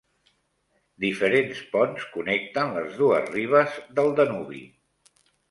Diferents 1.03 1.61
ponts 1.73 2.07
connecten 2.15 2.73
les 2.79 2.97
dues 3.03 3.29
ribes 3.35 3.77
del 4.01 4.11
Danubi. 4.23 4.65